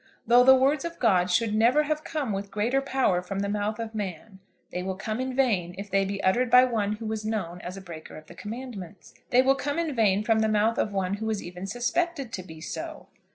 [0.25, 3.77] Though the words of God should never have come with greater power from the mouth
[3.77, 4.39] of man,
[4.71, 7.77] they will come in vain if they be uttered by one who is known as
[7.77, 11.17] a breaker of the Commandments; they will come in vain from the mouth of one
[11.17, 13.09] who is even suspected to be so.